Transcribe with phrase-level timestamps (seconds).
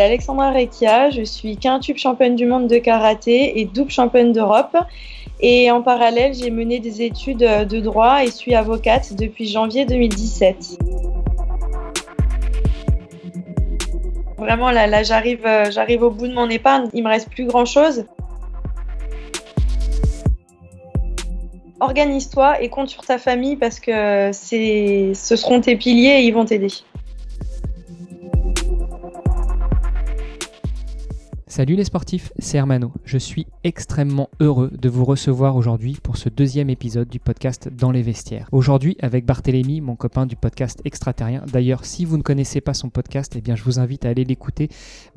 [0.00, 4.76] Alexandra Rekia, je suis quintube championne du monde de karaté et double championne d'Europe.
[5.40, 10.78] Et en parallèle, j'ai mené des études de droit et suis avocate depuis janvier 2017.
[14.38, 16.88] Vraiment, là, là j'arrive, j'arrive au bout de mon épargne.
[16.94, 18.06] Il me reste plus grand chose.
[21.80, 26.44] Organise-toi et compte sur ta famille parce que ce seront tes piliers et ils vont
[26.44, 26.68] t'aider.
[31.52, 32.92] Salut les sportifs, c'est Hermano.
[33.04, 37.90] Je suis extrêmement heureux de vous recevoir aujourd'hui pour ce deuxième épisode du podcast Dans
[37.90, 38.48] les vestiaires.
[38.52, 41.44] Aujourd'hui avec Barthélémy, mon copain du podcast Extraterrien.
[41.52, 44.24] D'ailleurs, si vous ne connaissez pas son podcast, eh bien je vous invite à aller
[44.24, 44.70] l'écouter.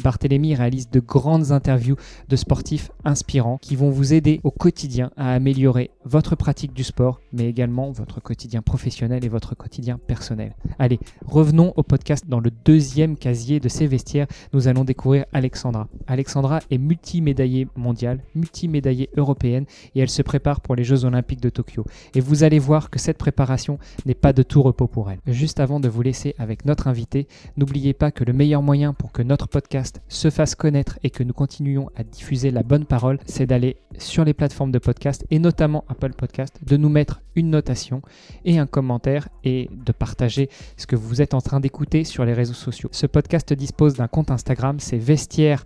[0.04, 1.96] Barthélémy réalise de grandes interviews
[2.28, 7.22] de sportifs inspirants qui vont vous aider au quotidien à améliorer votre pratique du sport,
[7.32, 10.54] mais également votre quotidien professionnel et votre quotidien personnel.
[10.80, 14.28] Allez, revenons au podcast dans le deuxième casier de ces vestiaires.
[14.52, 15.88] Nous allons découvrir Alexandra.
[16.08, 16.25] Alexandra
[16.70, 21.86] est multimédaillée mondiale, multimédaillée européenne et elle se prépare pour les Jeux Olympiques de Tokyo.
[22.14, 25.20] Et vous allez voir que cette préparation n'est pas de tout repos pour elle.
[25.28, 29.12] Juste avant de vous laisser avec notre invité, n'oubliez pas que le meilleur moyen pour
[29.12, 33.20] que notre podcast se fasse connaître et que nous continuions à diffuser la bonne parole,
[33.26, 37.50] c'est d'aller sur les plateformes de podcast et notamment Apple Podcast, de nous mettre une
[37.50, 38.02] notation
[38.46, 42.34] et un commentaire et de partager ce que vous êtes en train d'écouter sur les
[42.34, 42.90] réseaux sociaux.
[42.92, 45.66] Ce podcast dispose d'un compte Instagram, c'est vestiaire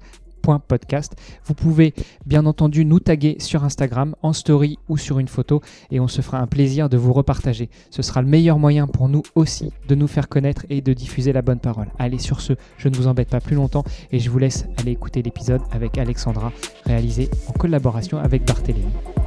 [1.45, 1.93] Vous pouvez
[2.25, 6.21] bien entendu nous taguer sur Instagram en story ou sur une photo et on se
[6.21, 7.69] fera un plaisir de vous repartager.
[7.91, 11.33] Ce sera le meilleur moyen pour nous aussi de nous faire connaître et de diffuser
[11.33, 11.87] la bonne parole.
[11.99, 14.91] Allez sur ce, je ne vous embête pas plus longtemps et je vous laisse aller
[14.91, 16.51] écouter l'épisode avec Alexandra
[16.85, 19.18] réalisé en collaboration avec Barthélémy.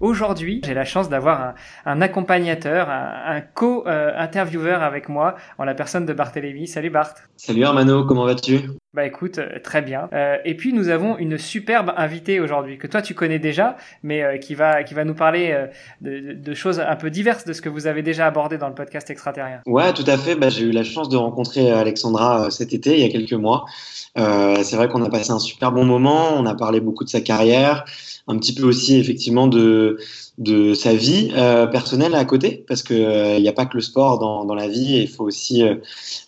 [0.00, 6.12] Aujourd'hui, j'ai la chance d'avoir un, accompagnateur, un, co-intervieweur avec moi en la personne de
[6.12, 6.66] Barthélémy.
[6.66, 7.14] Salut Bart.
[7.36, 8.60] Salut Armano, comment vas-tu?
[8.96, 10.08] Bah écoute, euh, très bien.
[10.14, 14.22] Euh, et puis nous avons une superbe invitée aujourd'hui que toi tu connais déjà, mais
[14.22, 15.54] euh, qui va qui va nous parler
[16.00, 19.10] de, choses un peu diverses de ce que vous avez déjà abordé dans le podcast
[19.10, 19.60] extraterrien.
[19.66, 20.34] Ouais, tout à fait.
[20.34, 23.66] Bah, j'ai eu la chance de rencontrer Alexandra cet été, il y a quelques mois.
[24.16, 26.30] c'est vrai qu'on a passé un super bon moment.
[26.34, 27.84] On a parlé beaucoup de sa carrière,
[28.28, 29.98] un petit peu aussi effectivement de
[30.38, 33.74] de sa vie euh, personnelle à côté, parce que il euh, n'y a pas que
[33.74, 35.76] le sport dans, dans la vie, il faut aussi euh,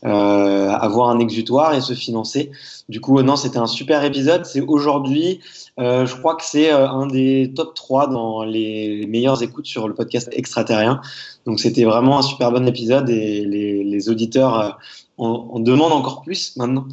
[0.05, 2.51] euh, avoir un exutoire et se financer.
[2.89, 4.47] Du coup, non, c'était un super épisode.
[4.47, 5.41] C'est aujourd'hui,
[5.77, 10.31] je crois que c'est un des top 3 dans les meilleures écoutes sur le podcast
[10.33, 11.01] extraterrien.
[11.45, 14.79] Donc c'était vraiment un super bon épisode et les, les auditeurs
[15.19, 16.87] en, en demandent encore plus maintenant.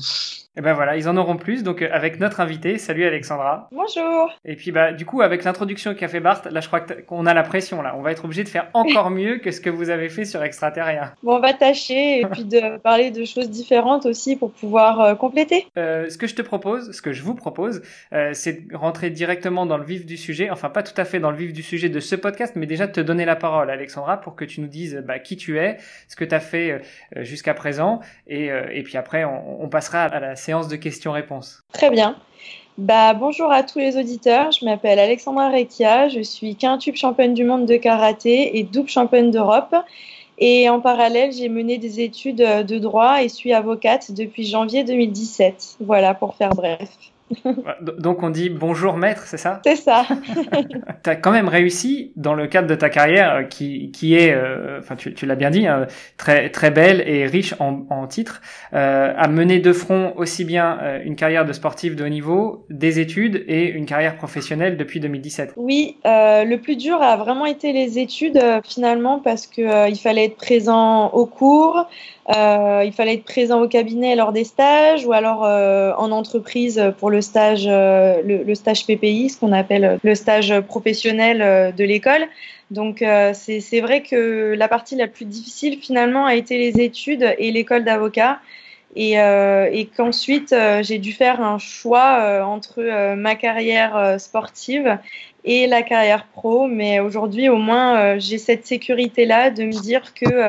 [0.57, 1.63] Et ben voilà, ils en auront plus.
[1.63, 3.67] Donc euh, avec notre invité, salut Alexandra.
[3.73, 4.31] Bonjour.
[4.45, 7.33] Et puis bah du coup avec l'introduction qu'a fait Bart, là je crois qu'on a
[7.33, 7.93] la pression là.
[7.97, 10.41] On va être obligé de faire encore mieux que ce que vous avez fait sur
[10.43, 11.11] Extraterrien.
[11.23, 15.15] Bon, on va tâcher et puis de parler de choses différentes aussi pour pouvoir euh,
[15.15, 15.67] compléter.
[15.77, 17.81] Euh, ce que je te propose, ce que je vous propose,
[18.13, 20.49] euh, c'est de rentrer directement dans le vif du sujet.
[20.51, 22.87] Enfin pas tout à fait dans le vif du sujet de ce podcast, mais déjà
[22.87, 25.79] de te donner la parole, Alexandra, pour que tu nous dises bah, qui tu es,
[26.07, 26.81] ce que tu as fait
[27.17, 31.63] jusqu'à présent, et, et puis après on, on passera à la séance de questions-réponses.
[31.73, 32.15] Très bien.
[32.77, 37.45] Bah, bonjour à tous les auditeurs, je m'appelle Alexandra Rekia, je suis quintube championne du
[37.45, 39.73] monde de karaté et double championne d'Europe.
[40.37, 45.77] Et en parallèle, j'ai mené des études de droit et suis avocate depuis janvier 2017.
[45.79, 46.89] Voilà, pour faire bref.
[47.81, 49.59] Donc on dit bonjour maître, c'est ça?
[49.65, 50.05] C'est ça.
[51.03, 54.31] tu as quand même réussi dans le cadre de ta carrière euh, qui, qui est,
[54.31, 55.87] euh, enfin tu, tu l'as bien dit, hein,
[56.17, 58.41] très, très belle et riche en, en titres,
[58.73, 62.65] euh, à mener de front aussi bien euh, une carrière de sportif de haut niveau,
[62.69, 65.53] des études et une carrière professionnelle depuis 2017.
[65.57, 70.37] Oui, le plus dur a vraiment été les études finalement parce que il fallait être
[70.37, 71.87] présent au cours,
[72.29, 76.81] euh, il fallait être présent au cabinet lors des stages ou alors euh, en entreprise
[76.97, 82.25] pour le stage, euh, le, stage PPI, ce qu'on appelle le stage professionnel de l'école.
[82.71, 83.03] Donc
[83.33, 87.83] c'est vrai que la partie la plus difficile finalement a été les études et l'école
[87.83, 88.39] d'avocat.
[88.97, 94.97] Et, et qu'ensuite j'ai dû faire un choix entre ma carrière sportive
[95.43, 96.65] et la carrière pro.
[96.67, 100.47] Mais aujourd'hui, au moins, j'ai cette sécurité-là de me dire que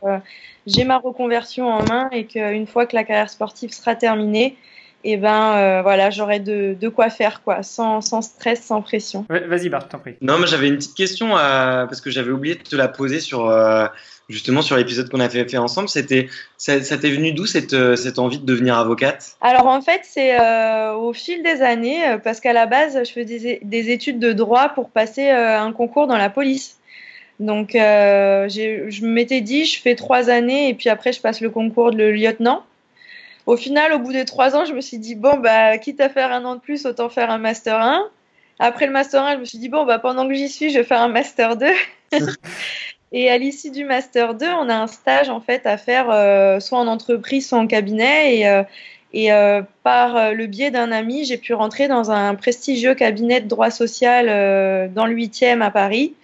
[0.66, 4.56] j'ai ma reconversion en main et qu'une fois que la carrière sportive sera terminée,
[5.04, 8.82] et eh ben euh, voilà, j'aurai de, de, quoi faire quoi, sans, sans stress, sans
[8.82, 9.24] pression.
[9.28, 10.14] Vas-y Bart, t'en prie.
[10.20, 13.20] Non, mais j'avais une petite question euh, parce que j'avais oublié de te la poser
[13.20, 13.86] sur euh,
[14.28, 15.88] justement sur l'épisode qu'on a fait, fait ensemble.
[15.88, 19.36] C'était ça, t'est venu d'où cette, cette envie de devenir avocate?
[19.42, 20.36] Alors en fait, c'est
[20.94, 24.70] au fil des années parce qu'à la base, je faisais des, des, études de droit
[24.70, 26.75] pour passer un concours dans la police.
[27.38, 31.90] Donc, je m'étais dit, je fais trois années et puis après, je passe le concours
[31.90, 32.64] de lieutenant.
[33.46, 36.08] Au final, au bout des trois ans, je me suis dit, bon, bah, quitte à
[36.08, 38.10] faire un an de plus, autant faire un Master 1.
[38.58, 40.78] Après le Master 1, je me suis dit, bon, bah, pendant que j'y suis, je
[40.78, 41.66] vais faire un Master 2.
[43.12, 46.58] et à l'issue du Master 2, on a un stage, en fait, à faire euh,
[46.58, 48.36] soit en entreprise, soit en cabinet.
[48.36, 48.64] Et, euh,
[49.12, 53.46] et euh, par le biais d'un ami, j'ai pu rentrer dans un prestigieux cabinet de
[53.46, 54.26] droit social
[54.92, 56.14] dans le 8e à Paris.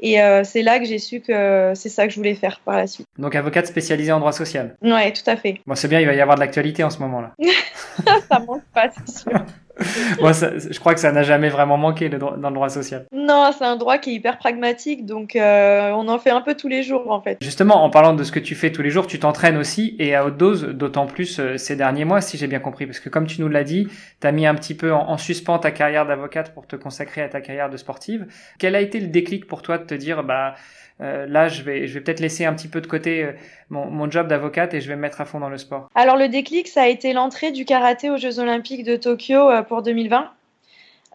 [0.00, 2.76] Et euh, c'est là que j'ai su que c'est ça que je voulais faire par
[2.76, 3.06] la suite.
[3.18, 4.76] Donc avocate spécialisée en droit social.
[4.82, 5.60] Ouais, tout à fait.
[5.66, 7.34] Bon, c'est bien, il va y avoir de l'actualité en ce moment-là.
[8.28, 9.32] ça manque pas, c'est sûr.
[10.20, 13.06] Moi, je crois que ça n'a jamais vraiment manqué dans le droit social.
[13.12, 16.54] Non, c'est un droit qui est hyper pragmatique, donc euh, on en fait un peu
[16.54, 17.38] tous les jours en fait.
[17.40, 20.14] Justement, en parlant de ce que tu fais tous les jours, tu t'entraînes aussi et
[20.14, 23.08] à haute dose, d'autant plus euh, ces derniers mois, si j'ai bien compris, parce que
[23.08, 23.88] comme tu nous l'as dit,
[24.20, 27.22] tu as mis un petit peu en, en suspens ta carrière d'avocate pour te consacrer
[27.22, 28.26] à ta carrière de sportive.
[28.58, 30.54] Quel a été le déclic pour toi de te dire, bah
[31.02, 33.32] euh, là, je vais, peut-être laisser un petit peu de côté euh,
[33.70, 35.88] mon, job d'avocate et je vais me mettre à fond dans le sport.
[35.94, 39.62] Alors, le déclic, ça a été l'entrée du karaté aux Jeux Olympiques de Tokyo euh,
[39.62, 40.30] pour 2020.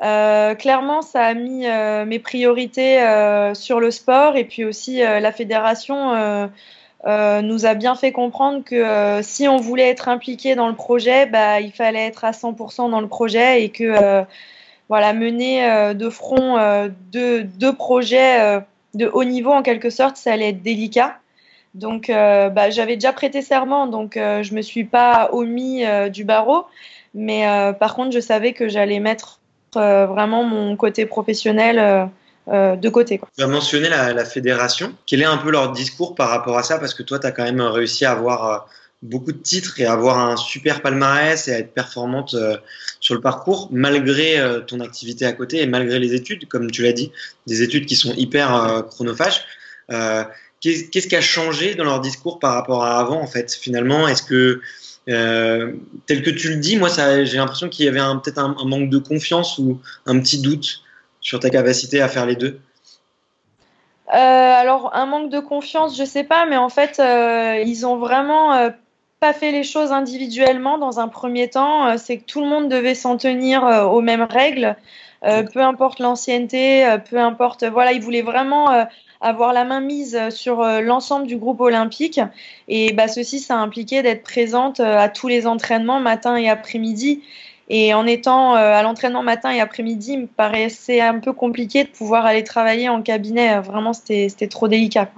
[0.04, 1.68] Euh, clairement, ça a mis
[2.06, 3.00] mes priorités
[3.54, 6.50] sur le sport et puis aussi la fédération
[7.06, 11.62] nous a bien fait comprendre que si on voulait être impliqué dans le projet, bah,
[11.62, 14.26] il fallait être à 100% dans le projet et que
[14.90, 18.60] voilà, mener de front deux projets
[18.96, 21.18] de haut niveau en quelque sorte, ça allait être délicat.
[21.76, 26.10] Donc, euh, bah, j'avais déjà prêté serment, donc euh, je me suis pas omis euh,
[26.10, 26.66] du barreau.
[27.14, 27.46] Mais
[27.80, 29.40] par contre, je savais que j'allais mettre
[29.74, 32.10] vraiment mon côté professionnel
[32.52, 33.22] de côté.
[33.38, 34.94] Tu as mentionné la, la, fédération.
[35.06, 36.78] Quel est un peu leur discours par rapport à ça?
[36.78, 38.68] Parce que toi, tu as quand même réussi à avoir
[39.06, 42.58] beaucoup de titres et avoir un super palmarès et être performante euh,
[43.00, 46.82] sur le parcours malgré euh, ton activité à côté et malgré les études, comme tu
[46.82, 47.12] l'as dit,
[47.48, 49.46] des études qui sont hyper euh, chronophages.
[50.62, 54.08] Qu'est-ce qui a changé dans leur discours par rapport à avant en fait finalement?
[54.08, 54.62] Est-ce que
[55.06, 58.90] tel que tu le dis, moi j'ai l'impression qu'il y avait peut-être un, un, manque
[58.90, 60.82] de confiance ou un petit doute
[61.22, 62.60] sur ta capacité à faire les deux?
[64.08, 68.72] alors un manque de confiance, je sais pas, mais en fait ils ont vraiment
[69.20, 71.88] pas fait les choses individuellement dans un premier temps.
[71.88, 74.76] Euh, c'est que tout le monde devait s'en tenir euh, aux mêmes règles,
[75.24, 77.64] euh, peu importe l'ancienneté, peu importe.
[77.64, 78.86] Voilà, ils voulaient vraiment
[79.22, 82.20] avoir la main mise sur l'ensemble du groupe olympique.
[82.68, 87.24] Et bah, ceci, ça impliquait d'être présente à tous les entraînements, matin et après-midi.
[87.70, 91.90] Et en étant à l'entraînement matin et après-midi, il me paraissait un peu compliqué de
[91.90, 93.60] pouvoir aller travailler en cabinet.
[93.62, 95.10] Vraiment, c'était trop délicat.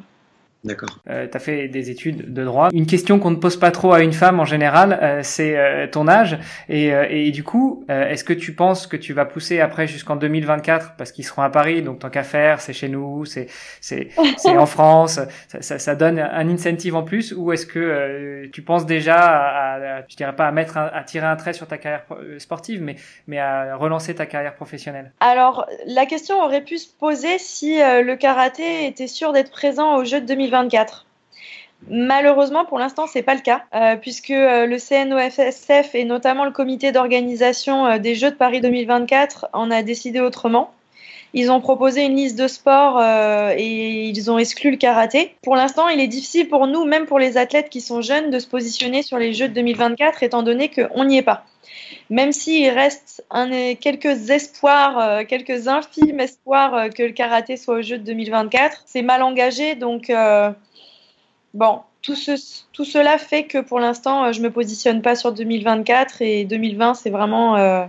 [0.68, 1.00] D'accord.
[1.10, 2.70] Euh, tu as fait des études de droit.
[2.74, 5.88] Une question qu'on ne pose pas trop à une femme en général, euh, c'est euh,
[5.88, 6.38] ton âge.
[6.68, 10.18] Et, euh, et du coup, est-ce que tu penses que tu vas pousser après jusqu'en
[10.18, 13.48] 2024 parce qu'ils seront à Paris, donc tant qu'à faire, c'est chez nous, c'est
[13.80, 18.46] c'est c'est en France, ça, ça, ça, donne un incentive en plus, ou est-ce que
[18.52, 21.68] tu penses déjà à, à, je dirais pas à mettre à tirer un trait sur
[21.68, 22.04] ta carrière
[22.40, 22.96] sportive, mais
[23.28, 25.12] mais à relancer ta carrière professionnelle?
[25.22, 30.04] Alors la question aurait pu se poser si le karaté était sûr d'être présent au
[30.04, 30.57] Jeux de 2024
[31.90, 36.52] Malheureusement, pour l'instant, c'est pas le cas, euh, puisque euh, le CNOFSF et notamment le
[36.52, 40.74] comité d'organisation euh, des Jeux de Paris 2024 en a décidé autrement.
[41.34, 45.36] Ils ont proposé une liste de sports et ils ont exclu le karaté.
[45.44, 48.40] Pour l'instant, il est difficile pour nous, même pour les athlètes qui sont jeunes, de
[48.40, 51.44] se positionner sur les Jeux de 2024, étant donné qu'on n'y est pas.
[52.10, 57.98] Même s'il reste un, quelques espoirs, quelques infimes espoirs que le karaté soit aux Jeux
[57.98, 60.10] de 2024, c'est mal engagé, donc
[61.54, 62.16] bon, tout,
[62.72, 66.94] tout, cela fait que pour l'instant, euh, je me positionne pas sur 2024 et 2020,
[66.94, 67.86] c'est vraiment euh,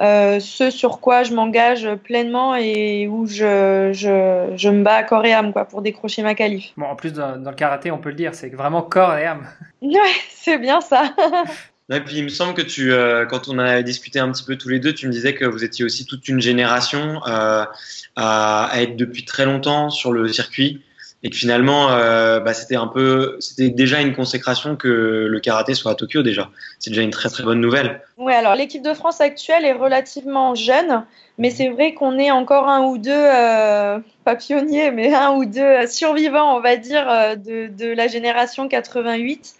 [0.00, 5.24] euh, ce sur quoi je m'engage pleinement et où je, je, je, me bats corps
[5.24, 6.72] et âme quoi, pour décrocher ma qualif.
[6.76, 9.26] Bon, en plus, dans, dans le karaté, on peut le dire, c'est vraiment corps et
[9.26, 9.46] âme.
[9.82, 11.14] Ouais, c'est bien ça.
[11.92, 12.92] Et puis il me semble que tu,
[13.28, 15.64] quand on a discuté un petit peu tous les deux, tu me disais que vous
[15.64, 17.64] étiez aussi toute une génération euh,
[18.16, 20.80] à, être depuis très longtemps sur le circuit
[21.24, 25.74] et que finalement, euh, bah, c'était un peu, c'était déjà une consécration que le karaté
[25.74, 26.50] soit à Tokyo déjà.
[26.78, 28.02] C'est déjà une très très bonne nouvelle.
[28.18, 31.04] Oui, alors l'équipe de France actuelle est relativement jeune,
[31.38, 35.46] mais c'est vrai qu'on est encore un ou deux, euh, pas pionniers, mais un ou
[35.46, 39.54] deux survivants, on va dire, euh, de la génération 88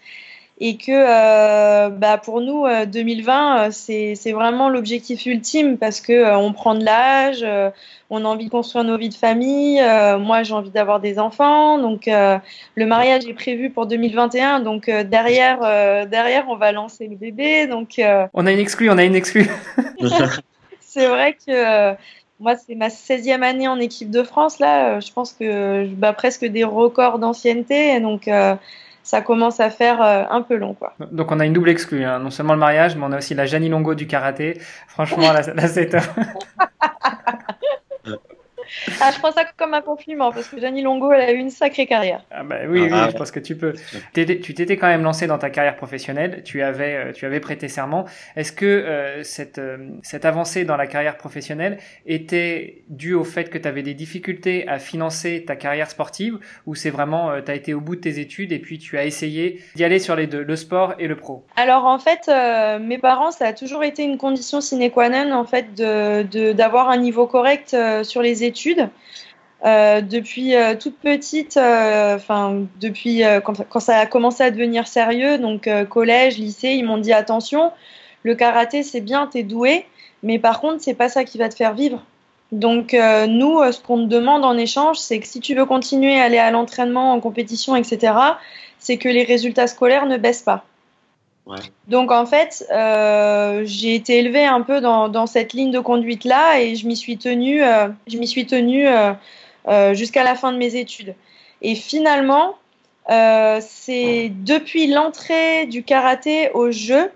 [0.57, 6.13] et que euh, bah pour nous 2020 euh, c'est c'est vraiment l'objectif ultime parce que
[6.13, 7.69] euh, on prend de l'âge euh,
[8.09, 9.81] on a envie de construire nos vies de famille
[10.19, 15.59] moi j'ai envie d'avoir des enfants donc le mariage est prévu pour 2021 donc derrière
[16.07, 17.99] derrière on va lancer le bébé donc
[18.33, 19.49] on a une exclue on a une exclue
[20.79, 21.95] c'est vrai que
[22.41, 24.59] moi, c'est ma 16e année en équipe de France.
[24.59, 27.97] Là, je pense que je bats presque des records d'ancienneté.
[28.01, 28.29] Donc,
[29.05, 30.73] ça commence à faire un peu long.
[30.73, 30.93] Quoi.
[31.11, 32.03] Donc, on a une double exclue.
[32.03, 32.19] Hein.
[32.19, 34.59] Non seulement le mariage, mais on a aussi la Janie Longo du karaté.
[34.87, 36.01] Franchement, là, là c'est top.
[39.01, 41.49] Ah, je prends ça comme un compliment parce que Jenny Longo, elle a eu une
[41.49, 42.23] sacrée carrière.
[42.31, 43.73] Ah bah oui, oui, ah, je pense que tu peux.
[44.13, 46.41] Tu t'étais quand même lancé dans ta carrière professionnelle.
[46.43, 48.05] Tu avais, euh, tu avais prêté serment.
[48.35, 53.49] Est-ce que euh, cette, euh, cette avancée dans la carrière professionnelle était due au fait
[53.49, 57.55] que tu avais des difficultés à financer ta carrière sportive ou c'est vraiment, tu as
[57.55, 60.27] été au bout de tes études et puis tu as essayé d'y aller sur les
[60.27, 61.45] deux, le sport et le pro?
[61.55, 62.29] Alors en fait,
[62.81, 66.93] mes parents, ça a toujours été une condition sine qua non en fait d'avoir de,
[66.93, 68.54] un niveau correct sur les études
[69.65, 75.37] euh, depuis euh, toute petite, euh, enfin depuis quand, ça a commencé à devenir sérieux,
[75.37, 77.71] donc collège, lycée, ils m'ont dit attention,
[78.23, 79.85] le karaté c'est bien, t'es doué,
[80.23, 82.03] mais par contre c'est pas ça qui va te faire vivre.
[82.51, 86.23] Donc nous, ce qu'on te demande en échange, c'est que si tu veux continuer à
[86.25, 88.13] aller à l'entraînement, en compétition, etc.,
[88.77, 90.63] c'est que les résultats scolaires ne baissent pas.
[91.87, 96.59] Donc en fait, euh, j'ai été élevée un peu dans, cette ligne de conduite là
[96.59, 100.57] et je m'y suis tenue, euh, je m'y suis tenue euh, jusqu'à la fin de
[100.57, 101.15] mes études.
[101.61, 102.55] Et finalement,
[103.07, 107.11] c'est depuis l'entrée du karaté au jeu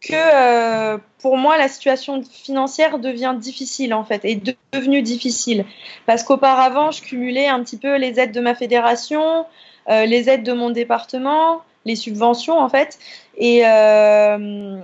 [0.00, 5.66] que pour moi la situation financière devient difficile en fait, est devenue difficile.
[6.06, 9.44] Parce qu'auparavant je cumulais un petit peu les aides de ma fédération,
[9.88, 12.98] les aides de mon département les subventions en fait.
[13.36, 14.78] Et, euh,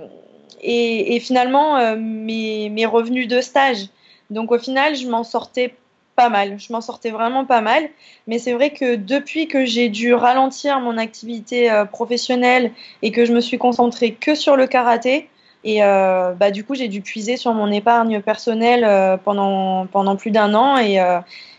[0.61, 3.87] et, finalement, euh, mes, mes, revenus de stage.
[4.29, 5.75] Donc au final, je m'en sortais
[6.15, 6.59] pas mal.
[6.59, 7.89] Je m'en sortais vraiment pas mal.
[8.27, 12.71] Mais c'est vrai que depuis que j'ai dû ralentir mon activité euh, professionnelle
[13.01, 15.29] et que je me suis concentrée que sur le karaté,
[15.67, 20.53] et bah, du coup, j'ai dû puiser sur mon épargne personnelle pendant, pendant plus d'un
[20.53, 20.77] an.
[20.77, 20.99] Et,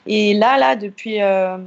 [0.06, 1.18] et là, là, depuis,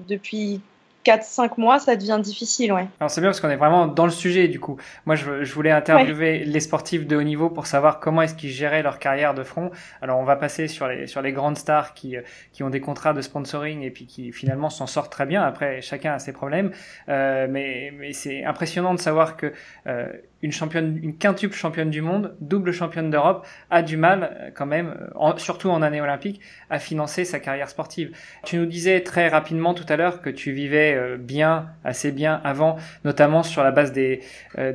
[0.07, 0.62] depuis
[1.06, 2.88] 4-5 mois, ça devient difficile, ouais.
[3.00, 4.77] Alors c'est bien parce qu'on est vraiment dans le sujet du coup.
[5.06, 8.50] Moi, je, je voulais interviewer les sportifs de haut niveau pour savoir comment est-ce qu'ils
[8.50, 9.72] géraient leur carrière de front.
[10.01, 12.15] Alors on va passer sur les sur les grandes stars qui
[12.51, 15.44] qui ont des contrats de sponsoring et puis qui finalement s'en sortent très bien.
[15.44, 16.72] Après, chacun a ses problèmes,
[17.08, 19.53] euh, mais mais c'est impressionnant de savoir que
[19.88, 20.08] euh,
[20.41, 25.10] une championne, quintuple championne du monde, double championne d'Europe, a du mal euh, quand même,
[25.15, 28.15] euh, surtout en année olympique, à financer sa carrière sportive.
[28.46, 32.39] Tu nous disais très rapidement tout à l'heure que tu vivais euh, bien, assez bien
[32.43, 34.22] avant, notamment sur la base des,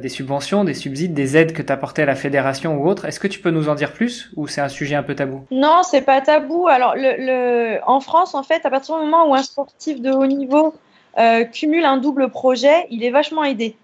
[0.09, 3.07] subventions, des subsides, des aides que t'apportait la fédération ou autre.
[3.07, 5.47] Est-ce que tu peux nous en dire plus ou c'est un sujet un peu tabou?
[5.51, 6.69] Non, c'est pas tabou.
[6.69, 10.11] Alors, le, le, en France, en fait, à partir du moment où un sportif de
[10.11, 10.75] haut niveau
[11.53, 13.77] cumule un double projet, il est vachement aidé.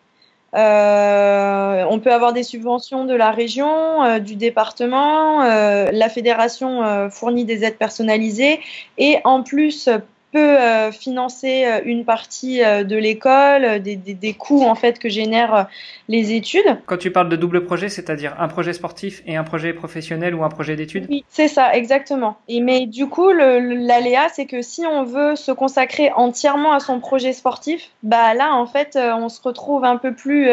[0.54, 5.42] Euh, on peut avoir des subventions de la région, euh, du département.
[5.42, 8.60] Euh, la fédération fournit des aides personnalisées
[8.98, 9.88] et en plus
[10.32, 15.08] peut euh, financer euh, une partie euh, de l'école, des, des, coûts en fait que
[15.08, 15.68] génèrent
[16.08, 16.78] les études.
[16.86, 20.44] Quand tu parles de double projet, c'est-à-dire un projet sportif et un projet professionnel ou
[20.44, 21.06] un projet d'études?
[21.08, 22.38] Oui, c'est ça, exactement.
[22.48, 27.00] Et mais du coup, l'aléa, c'est que si on veut se consacrer entièrement à son
[27.00, 30.48] projet sportif, bah là, en fait, on se retrouve un peu plus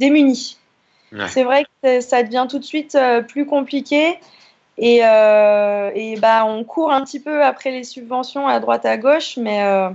[0.00, 0.56] démuni.
[1.28, 4.18] C'est vrai que ça devient tout de suite plus compliqué.
[4.76, 8.96] Et, euh, et, bah, on court un petit peu après les subventions à droite à
[8.96, 9.88] gauche, mais, euh,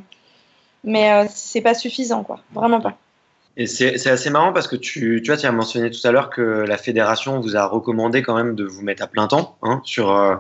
[0.84, 2.40] mais euh, c'est pas suffisant, quoi.
[2.54, 2.98] Vraiment pas.
[3.58, 6.30] Et c'est assez marrant parce que tu, tu, vois, tu as mentionné tout à l'heure
[6.30, 9.82] que la fédération vous a recommandé quand même de vous mettre à plein temps hein,
[9.84, 10.38] sur, euh,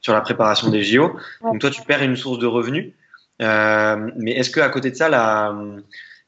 [0.00, 1.16] sur la préparation des JO.
[1.42, 2.92] Donc toi, tu perds une source de revenus.
[3.42, 5.52] Euh, mais est-ce que à côté de ça, la,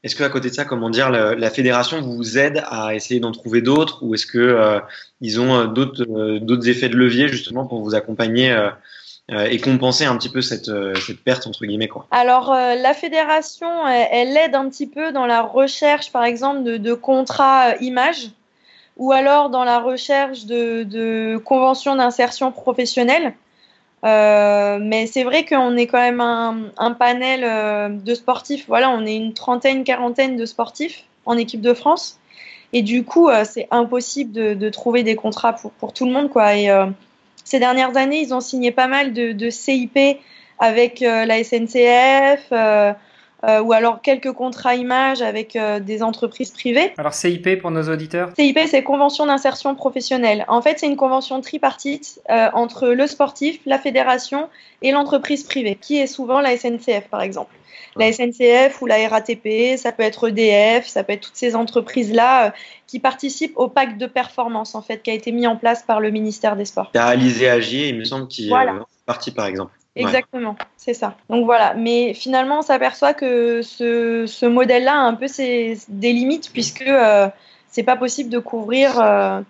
[0.03, 3.31] est-ce que à côté de ça, comment dire, la, fédération vous aide à essayer d'en
[3.31, 4.79] trouver d'autres, ou est-ce que euh,
[5.21, 8.53] ils ont euh, d'autres euh, d'autres effets de levier justement pour vous accompagner
[9.29, 10.69] et compenser un petit peu cette,
[11.23, 12.05] perte entre guillemets quoi?
[12.11, 16.93] Alors la fédération, elle, aide un petit peu dans la recherche, par exemple, de, de
[16.93, 18.31] contrats images,
[18.97, 23.33] ou alors dans la recherche de, de conventions d'insertion professionnelle.
[24.03, 28.65] Euh, mais c'est vrai qu'on est quand même un, panel euh, de sportifs.
[28.67, 32.19] Voilà, on est une trentaine, quarantaine de sportifs en équipe de France.
[32.73, 36.29] Et du coup, euh, c'est impossible de, trouver des contrats pour, pour tout le monde.
[36.29, 36.55] Quoi.
[36.55, 36.69] Et
[37.43, 39.97] ces dernières années, ils ont signé pas mal de, de CIP
[40.59, 42.51] avec la SNCF,
[43.43, 46.93] euh, ou alors quelques contrats images avec euh, des entreprises privées.
[46.97, 48.31] Alors CIP pour nos auditeurs?
[48.37, 50.45] CIP, c'est Convention d'insertion professionnelle.
[50.47, 54.49] En fait, c'est une convention tripartite euh, entre le sportif, la fédération
[54.81, 57.53] et l'entreprise privée, qui est souvent la SNCF par exemple.
[57.95, 62.51] La SNCF ou la RATP, ça peut être EDF, ça peut être toutes ces entreprises-là
[62.87, 65.99] qui participent au pacte de performance en fait qui a été mis en place par
[65.99, 66.89] le ministère des Sports.
[66.91, 69.71] Tu as Alizé Agier, il me semble, qui, voilà partie, par exemple.
[69.95, 71.15] Exactement, c'est ça.
[71.29, 76.13] Donc voilà, mais finalement, on s'aperçoit que ce, ce modèle-là a un peu ses, des
[76.13, 77.27] limites puisque euh,
[77.69, 79.41] c'est pas possible de couvrir euh,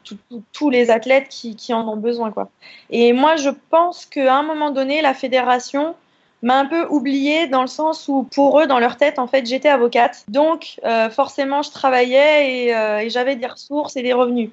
[0.52, 2.50] tous les athlètes qui, qui, en ont besoin, quoi.
[2.90, 5.96] Et moi, je pense qu'à un moment donné, la fédération
[6.42, 9.46] m'a un peu oubliée dans le sens où pour eux, dans leur tête, en fait,
[9.46, 10.24] j'étais avocate.
[10.30, 14.50] Donc, euh, forcément, je travaillais et, euh, et j'avais des ressources et des revenus.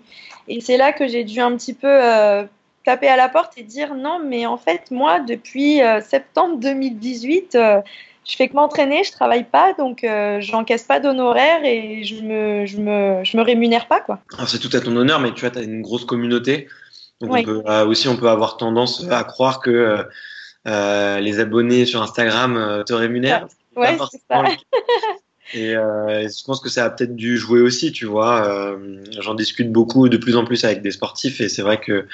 [0.47, 1.89] Et c'est là que j'ai dû un petit peu
[2.91, 7.55] taper à la porte et dire non, mais en fait, moi, depuis euh, septembre 2018,
[7.55, 7.81] euh,
[8.27, 12.67] je fais que m'entraîner, je travaille pas, donc euh, j'encaisse pas d'honoraires et je me,
[12.67, 14.19] je me, je me rémunère pas, quoi.
[14.49, 16.67] C'est tout à ton honneur, mais tu vois, tu as une grosse communauté.
[17.21, 17.45] Donc oui.
[17.47, 20.05] on peut, aussi, on peut avoir tendance à croire que
[20.67, 23.47] les abonnés sur Instagram te rémunèrent.
[23.77, 24.43] Ouais, c'est ça.
[25.53, 28.47] Et euh, je pense que ça a peut-être dû jouer aussi, tu vois.
[28.47, 32.07] Euh, J'en discute beaucoup, de plus en plus avec des sportifs, et c'est vrai que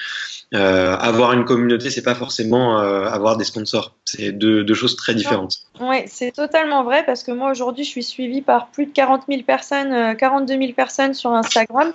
[0.55, 3.95] euh, avoir une communauté, c'est pas forcément avoir des sponsors.
[4.05, 5.59] C'est deux, deux, choses très différentes.
[5.81, 9.25] Oui, c'est totalement vrai parce que moi aujourd'hui, je suis suivie par plus de 40
[9.29, 11.93] 000 personnes, 42 000 personnes sur Instagram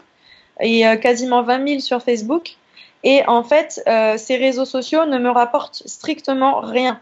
[0.59, 2.55] et quasiment 20 000 sur Facebook.
[3.03, 3.81] Et en fait,
[4.17, 6.99] ces réseaux sociaux ne me rapportent strictement rien.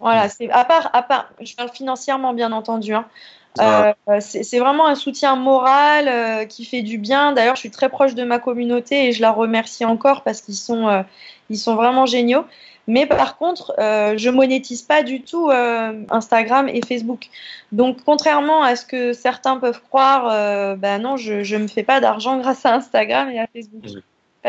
[0.00, 2.94] Voilà, c'est à part, à part, je parle financièrement bien entendu.
[2.94, 3.04] Hein.
[3.60, 7.32] Euh, c'est vraiment un soutien moral euh, qui fait du bien.
[7.32, 10.54] D'ailleurs, je suis très proche de ma communauté et je la remercie encore parce qu'ils
[10.54, 11.02] sont, euh,
[11.50, 12.44] ils sont vraiment géniaux.
[12.86, 15.50] Mais par contre, je monétise pas du tout
[16.08, 17.28] Instagram et Facebook.
[17.70, 22.00] Donc, contrairement à ce que certains peuvent croire, ben non, je, je me fais pas
[22.00, 23.82] d'argent grâce à Instagram et à Facebook.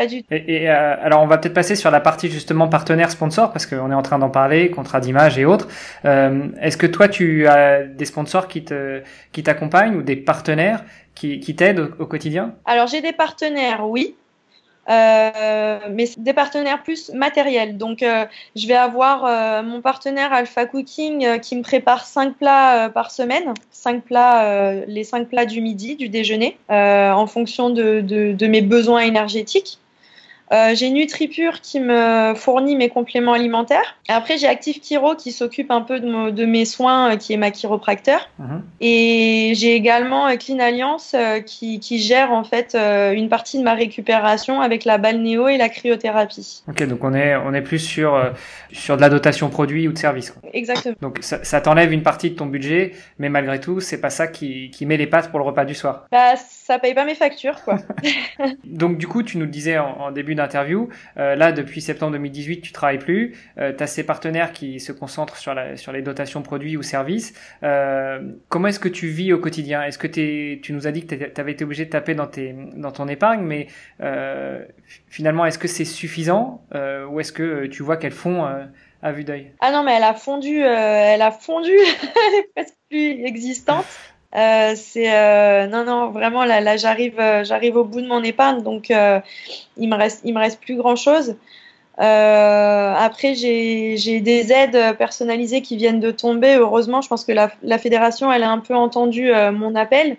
[0.00, 0.28] Pas du tout.
[0.30, 3.66] Et, et euh, alors, on va peut-être passer sur la partie justement partenaire sponsor parce
[3.66, 5.68] qu'on est en train d'en parler, contrat d'image et autres.
[6.06, 9.02] Euh, Est-ce que toi, tu as des sponsors qui te
[9.32, 12.54] qui t'accompagnent ou des partenaires qui, qui t'aident au, au, quotidien?
[12.64, 14.14] Alors, j'ai des partenaires, oui.
[14.88, 17.76] Euh, mais des partenaires plus matériels.
[17.76, 18.24] Donc, euh,
[18.56, 23.52] je vais avoir euh, mon partenaire Alpha Cooking qui me prépare cinq plats par semaine,
[23.70, 28.62] cinq plats, les cinq plats du midi, du déjeuner, en fonction de, de, de, mes
[28.62, 29.79] besoins énergétiques.
[30.74, 33.96] J'ai NutriPure qui me fournit mes compléments alimentaires.
[34.08, 37.50] Après, j'ai Active Chiro qui s'occupe un peu de, de, mes soins, qui est ma
[37.50, 38.28] chiropracteur.
[38.40, 38.60] -huh.
[38.80, 41.14] Et j'ai également Clean Alliance
[41.46, 45.68] qui, qui, gère en fait une partie de ma récupération avec la balnéo et la
[45.68, 46.62] cryothérapie.
[46.68, 48.32] Ok, donc on est, on est plus sur,
[48.72, 50.30] sur de la dotation produit ou de service.
[50.30, 50.50] Quoi.
[50.52, 50.96] Exactement.
[51.00, 54.26] Donc ça, ça t'enlève une partie de ton budget, mais malgré tout, c'est pas ça
[54.26, 56.06] qui, qui met les pattes pour le repas du soir.
[56.10, 57.76] Bah, ça paye pas mes factures, quoi.
[58.64, 62.12] donc du coup, tu nous le disais en, en début d'interview, euh, là, depuis septembre
[62.12, 63.36] 2018, tu travailles plus.
[63.58, 66.82] Euh, tu as ces partenaires qui se concentrent sur, la, sur les dotations produits ou
[66.82, 67.34] services.
[67.62, 69.82] Euh, comment est-ce que tu vis au quotidien?
[69.82, 72.54] Est-ce que tu nous as dit que tu avais été obligé de taper dans, tes,
[72.74, 73.66] dans ton épargne, mais
[74.00, 74.64] euh,
[75.08, 76.64] finalement, est-ce que c'est suffisant?
[76.74, 78.44] Euh, ou est-ce que tu vois qu'elles font
[79.02, 79.52] à vue d'œil?
[79.60, 83.86] Ah non, mais elle a fondu, elle a fondu, elle est presque plus existante.
[84.36, 88.22] Euh, c'est euh, non non vraiment là, là j'arrive euh, j'arrive au bout de mon
[88.22, 91.34] épargne donc il me reste il me reste plus grand chose
[91.98, 96.54] après j'ai des aides personnalisées qui viennent de tomber.
[96.54, 100.16] Heureusement je pense que la, la fédération elle a un peu entendu mon appel.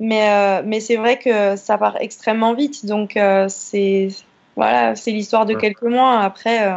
[0.00, 2.86] Mais mais c'est vrai que ça part extrêmement vite.
[2.86, 3.16] Donc
[3.48, 4.08] c'est
[4.56, 6.18] voilà c'est l'histoire de quelques mois.
[6.18, 6.74] Après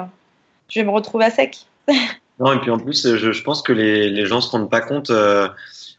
[0.70, 1.66] je vais me retrouver à sec.
[2.38, 4.82] Non et puis en plus je, je pense que les, les gens se rendent pas
[4.82, 5.10] compte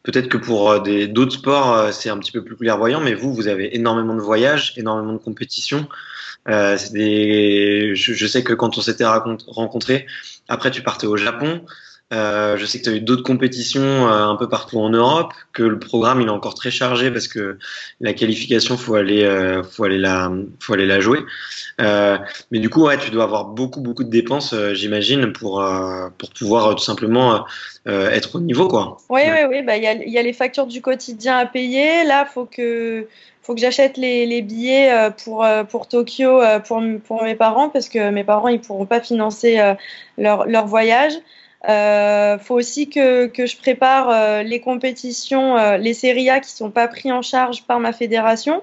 [0.07, 3.35] Peut-être que pour euh, d'autres sports, euh, c'est un petit peu plus clairvoyant, mais vous,
[3.35, 5.88] vous avez énormément de voyages, énormément de compétitions.
[6.49, 10.07] Euh, je, je, sais que quand on s'était rencontrés,
[10.47, 11.61] après tu partais au Japon.
[12.12, 15.33] Euh, je sais que tu as eu d'autres compétitions euh, un peu partout en Europe,
[15.53, 17.59] que le programme il est encore très chargé parce que
[18.01, 21.19] la qualification faut aller euh, faut aller la faut aller la jouer.
[21.81, 25.64] Mais du coup ouais tu dois avoir beaucoup beaucoup de dépenses j'imagine pour
[26.16, 27.45] pour pouvoir tout simplement
[27.87, 28.99] être au niveau quoi.
[29.11, 32.05] Oui oui oui bah il y a, y a les factures du quotidien à payer
[32.05, 33.09] là faut que
[33.42, 38.11] faut que j'achète les, les, billets pour, pour Tokyo pour, pour mes parents parce que
[38.11, 39.61] mes parents ils pourront pas financer
[40.19, 41.14] leur, leur voyage.
[41.68, 46.50] Euh, faut aussi que, que je prépare euh, les compétitions, euh, les séries A qui
[46.50, 48.62] sont pas pris en charge par ma fédération.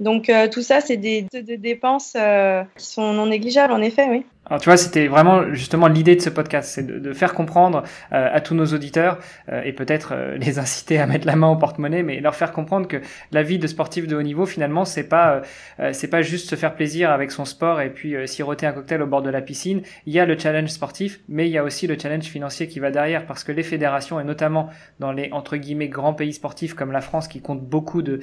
[0.00, 4.06] Donc euh, tout ça, c'est des, des, dépenses euh, qui sont non négligeables, en effet,
[4.08, 4.24] oui.
[4.50, 7.84] Alors tu vois, c'était vraiment justement l'idée de ce podcast, c'est de, de, faire comprendre
[8.12, 11.46] euh, à tous nos auditeurs euh, et peut-être euh, les inciter à mettre la main
[11.46, 12.96] au porte-monnaie, mais leur faire comprendre que
[13.30, 15.42] la vie de sportif de haut niveau, finalement, c'est pas
[15.78, 19.02] euh, c'est pas juste se faire plaisir avec son sport et puis siroter un cocktail
[19.02, 19.82] au bord de la piscine.
[20.06, 22.80] Il y a le challenge sportif, mais il y a aussi le challenge financier qui
[22.80, 26.74] va derrière, parce que les fédérations et notamment dans les entre guillemets grands pays sportifs
[26.74, 28.18] comme la France, qui compte beaucoup de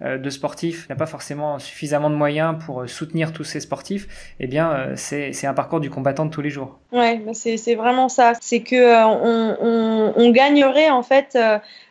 [0.00, 4.34] de sportifs, n'a pas forcément suffisamment de moyens pour soutenir tous ces sportifs.
[4.40, 6.78] Eh bien, c'est c'est un parcours du combattant de tous les jours.
[6.92, 8.32] Ouais, bah, c'est vraiment ça.
[8.40, 11.38] C'est que on, on, gagnerait en fait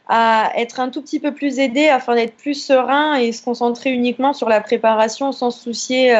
[0.08, 3.92] à être un tout petit peu plus aidé afin d'être plus serein et se concentrer
[3.92, 6.14] uniquement sur la préparation sans se soucier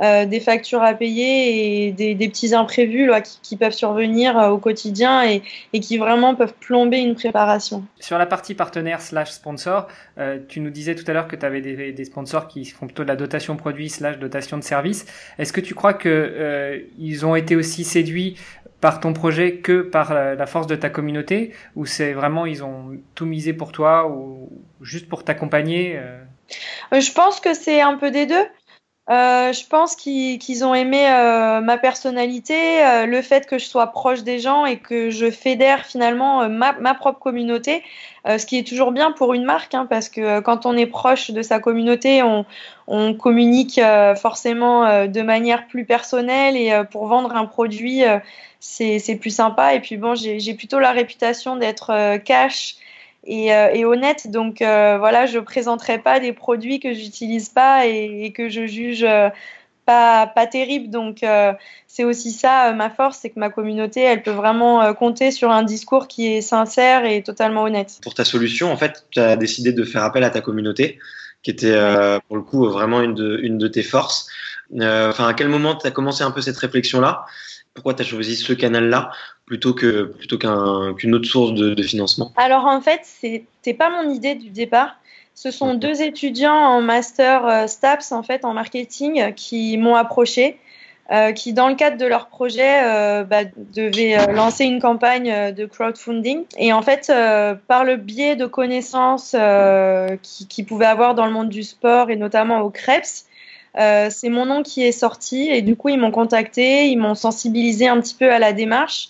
[0.00, 4.58] euh, des factures à payer et des, petits imprévus là, qui, peuvent survenir euh, au
[4.58, 5.42] quotidien et,
[5.80, 7.84] qui vraiment peuvent plomber une préparation.
[8.00, 9.86] Sur la partie partenaire slash sponsor,
[10.18, 13.04] euh, tu nous disais tout à l'heure que tu avais des, sponsors qui font plutôt
[13.04, 15.06] de la dotation produit slash dotation de service.
[15.38, 18.36] Est-ce que tu crois que ils ont été aussi séduits
[18.80, 22.98] par ton projet que par la force de ta communauté ou c'est vraiment ils ont
[23.14, 24.50] tout misé pour toi ou
[24.82, 25.98] juste pour t'accompagner
[26.92, 28.44] Je pense que c'est un peu des deux.
[29.10, 33.88] Euh, je pense qu'ils ont aimé euh, ma personnalité, euh, le fait que je sois
[33.88, 37.82] proche des gens et que je fédère finalement ma, ma, propre communauté,
[38.26, 41.30] ce qui est toujours bien pour une marque, hein, parce que quand on est proche
[41.30, 42.46] de sa communauté, on,
[42.86, 43.78] on communique
[44.16, 48.02] forcément de manière plus personnelle et pour vendre un produit,
[48.60, 49.74] c'est plus sympa.
[49.74, 52.76] Et puis bon, j'ai plutôt la réputation d'être cash
[53.28, 54.30] euh, et, honnête.
[54.30, 59.04] Donc euh, voilà, je présenterai pas des produits que j'utilise pas et, que je juge
[59.04, 59.28] euh,
[59.86, 60.90] pas, pas terribles.
[60.90, 61.24] Donc
[61.86, 65.62] c'est aussi ça ma force, c'est que ma communauté, elle peut vraiment compter sur un
[65.62, 67.98] discours qui est sincère et totalement honnête.
[68.02, 70.98] Pour ta solution, en fait, tu as décidé de faire appel à ta communauté,
[71.42, 71.78] qui était
[72.28, 74.26] pour le coup vraiment une de, une de tes forces.
[74.74, 77.26] Enfin, à quel moment tu as commencé un peu cette réflexion-là?
[77.74, 79.10] Pourquoi tu as choisi ce canal-là
[79.46, 82.32] plutôt que plutôt qu'une autre source de, financement?
[82.36, 84.96] Alors en fait, c'était pas mon idée du départ.
[85.34, 90.56] Ce sont deux étudiants en master euh, STAPS en fait en marketing qui m'ont approché,
[91.10, 93.42] euh, qui dans le cadre de leur projet euh, bah,
[93.74, 96.44] devaient lancer une campagne de crowdfunding.
[96.56, 97.12] Et en fait,
[97.66, 99.34] par le biais de connaissances
[100.22, 103.24] qu'ils pouvaient avoir dans le monde du sport et notamment au Krebs,
[103.76, 107.14] euh, c'est mon nom qui est sorti et du coup ils m'ont contacté, ils m'ont
[107.14, 109.08] sensibilisé un petit peu à la démarche.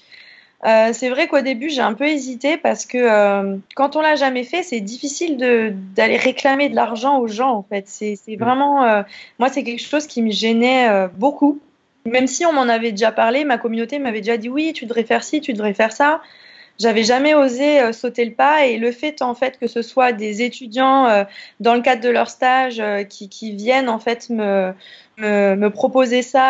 [0.65, 4.17] Euh, c'est vrai qu'au début j'ai un peu hésité parce que euh, quand on l'a
[4.17, 5.37] jamais fait, c'est difficile
[5.95, 7.85] d'aller réclamer de l'argent aux gens en fait.
[7.87, 9.05] C'est vraiment,
[9.39, 11.61] moi c'est quelque chose qui me gênait beaucoup.
[12.07, 15.05] Même si on m'en avait déjà parlé, ma communauté m'avait déjà dit oui, tu devrais
[15.05, 16.21] faire ci, tu devrais faire ça
[16.79, 20.13] j'avais jamais osé euh, sauter le pas et le fait en fait que ce soit
[20.13, 21.25] des étudiants euh,
[21.61, 24.73] dans le cadre de leur stage euh, qui, qui, viennent en fait me,
[25.19, 26.45] me, me proposer ça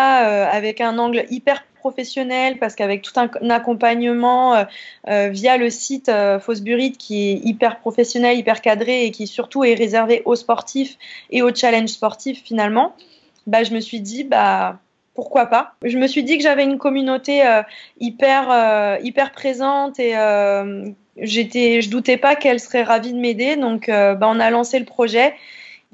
[0.46, 4.64] avec un angle hyper professionnel parce qu'avec tout un, accompagnement
[5.06, 6.10] via le site
[6.40, 10.96] Fosbury qui est hyper professionnel, hyper cadré et qui surtout est réservé aux sportifs
[11.30, 12.94] et aux challenges sportifs finalement,
[13.46, 14.78] bah, je me suis dit bah
[15.14, 15.74] pourquoi pas.
[15.82, 17.62] Je me suis dit que j'avais une communauté euh,
[18.00, 23.56] hyper, euh, hyper présente et euh, j'étais, je doutais pas qu'elle serait ravie de m'aider.
[23.56, 25.34] Donc, bah, on a lancé le projet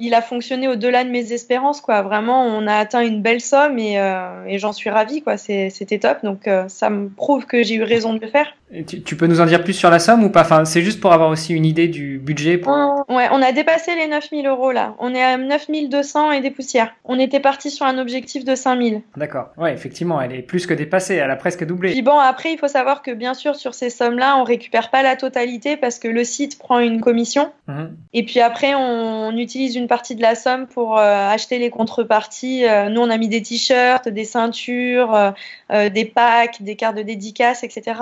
[0.01, 2.03] il a fonctionné au-delà de mes espérances, quoi.
[2.03, 5.37] Vraiment, on a atteint une belle somme et, euh, et j'en suis ravie, quoi.
[5.37, 8.47] C'était top, donc euh, ça me prouve que j'ai eu raison de le faire.
[8.87, 10.41] tu, peux nous en dire plus sur la somme ou pas?
[10.41, 12.57] Enfin, c'est juste pour avoir aussi une idée du budget.
[12.59, 12.73] Pour...
[13.09, 14.95] ouais, on a dépassé les 9000 euros là.
[14.99, 16.95] On est à 9200 et des poussières.
[17.05, 19.03] On était parti sur un objectif de 5000.
[19.17, 19.51] D'accord.
[19.59, 21.17] Ouais, effectivement, elle est plus que dépassée.
[21.17, 21.91] Elle a presque doublé.
[21.91, 25.03] Puis bon, après, il faut savoir que bien sûr, sur ces sommes-là, on récupère pas
[25.03, 27.53] la totalité parce que le site prend une commission.
[27.69, 27.97] Mhm.
[28.15, 32.65] Et puis après, on utilise une partie de la somme pour euh, acheter les contreparties.
[32.65, 35.35] Euh, nous, on a mis des t-shirts, des ceintures,
[35.73, 38.01] euh, des packs, des cartes de dédicace, etc.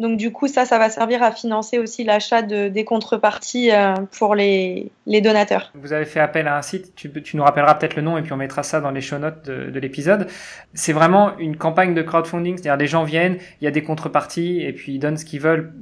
[0.00, 3.70] Donc, du coup, ça, ça va servir à financer aussi l'achat de, des contreparties
[4.18, 5.70] pour les, les, donateurs.
[5.74, 8.22] Vous avez fait appel à un site, tu, tu nous rappelleras peut-être le nom et
[8.22, 10.26] puis on mettra ça dans les show notes de, de l'épisode.
[10.72, 14.62] C'est vraiment une campagne de crowdfunding, c'est-à-dire les gens viennent, il y a des contreparties
[14.62, 15.72] et puis ils donnent ce qu'ils veulent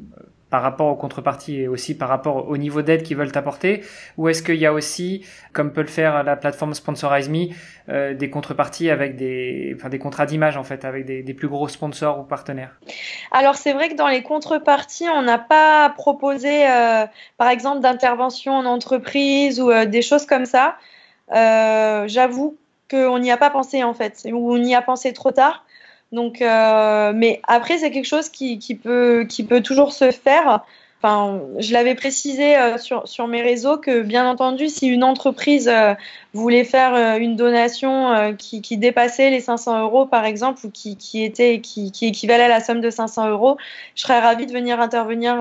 [0.55, 3.83] par rapport aux contreparties et aussi par rapport au niveau d'aide qu'ils veulent apporter
[4.19, 7.49] Ou est-ce qu'il y a aussi, comme peut le faire la plateforme Sponsorize Me,
[7.89, 11.49] euh, des contreparties avec des, enfin, des contrats d'image en fait, avec des, des, plus
[11.49, 12.79] gros sponsors ou partenaires?
[13.33, 17.05] Alors c'est vrai que dans les contreparties, on n'a pas proposé, euh,
[17.37, 20.77] par exemple, d'intervention en entreprise ou euh, des choses comme ça.
[21.33, 22.57] J'avoue
[22.89, 25.65] qu'on n'y a pas pensé en fait, ou on y a pensé trop tard.
[26.13, 30.65] Donc, euh, mais après, c'est quelque chose qui, peut, qui peut toujours se faire.
[31.03, 35.69] Enfin, je l'avais précisé euh, sur, sur mes réseaux que, bien entendu, si une entreprise
[35.69, 35.95] euh,
[36.33, 41.23] voulait faire une donation qui, qui, dépassait les 500 euros, par exemple, ou qui, qui,
[41.25, 43.59] était, qui, qui équivalait à la somme de 500 euros,
[43.95, 45.37] je serais ravie de venir intervenir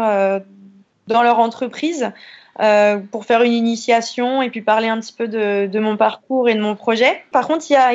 [1.07, 2.11] dans leur entreprise.
[2.59, 6.47] Euh, pour faire une initiation et puis parler un petit peu de, de, mon parcours
[6.47, 7.23] et de mon projet.
[7.31, 7.93] Par contre, il y a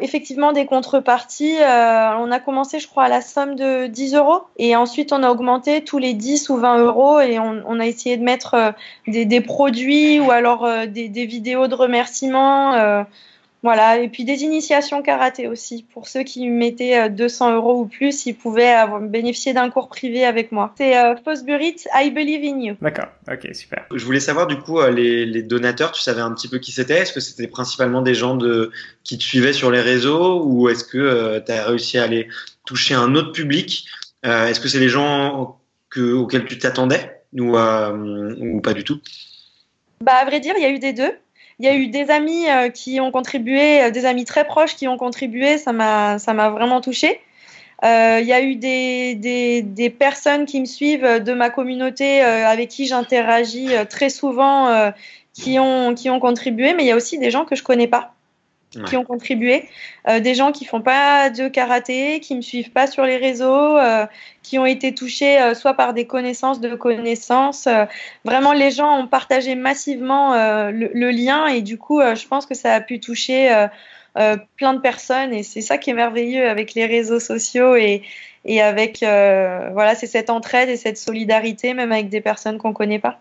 [0.00, 1.56] effectivement des contreparties.
[1.60, 5.22] Euh, on a commencé, je crois, à la somme de 10 euros et ensuite on
[5.22, 8.54] a augmenté tous les 10 ou 20 euros et on, on a essayé de mettre
[8.54, 8.72] euh,
[9.06, 13.04] des, des, produits ou alors euh, des, des, vidéos de remerciements
[13.62, 15.84] Voilà, et puis des initiations karaté aussi.
[15.92, 20.50] Pour ceux qui mettaient 200 euros ou plus, ils pouvaient bénéficier d'un cours privé avec
[20.50, 20.72] moi.
[20.78, 22.76] C'est euh, Fosbury, I Believe in You.
[22.80, 23.84] D'accord, ok, super.
[23.94, 27.00] Je voulais savoir du coup, les, les donateurs, tu savais un petit peu qui c'était?
[27.00, 28.70] Est-ce que c'était principalement des gens de,
[29.04, 30.42] qui te suivaient sur les réseaux?
[30.42, 32.28] Ou est-ce que tu as réussi à aller
[32.64, 33.86] toucher un autre public?
[34.22, 37.22] Est-ce que c'est des gens que, auxquels tu t'attendais?
[37.38, 39.00] Ou, ou pas du tout?
[40.02, 41.12] Bah, à vrai dire, il y a eu des deux.
[41.60, 44.76] Il y a eu des amis euh, qui ont contribué, euh, des amis très proches
[44.76, 46.16] qui ont contribué, ça m'a,
[46.48, 47.20] vraiment touché.
[47.84, 52.86] Euh, il y a eu des, personnes qui me suivent de ma communauté avec qui
[52.86, 54.90] j'interagis très souvent
[55.34, 58.14] qui, ont, contribué, mais il y a aussi des gens que je connais pas
[58.70, 59.64] qui ont contribué,
[60.08, 63.76] euh, des gens qui font pas de karaté, qui me suivent pas sur les réseaux,
[63.76, 64.06] euh,
[64.42, 67.68] qui ont été touchés euh, soit par des connaissances de connaissances.
[68.24, 72.54] vraiment, les gens ont partagé massivement le, le, lien et du coup, je pense que
[72.54, 73.66] ça a pu toucher
[74.14, 78.02] plein de personnes et c'est ça qui est merveilleux avec les réseaux sociaux et,
[78.44, 83.00] et avec voilà c'est cette entraide et cette solidarité même avec des personnes qu'on connaît
[83.00, 83.18] pas.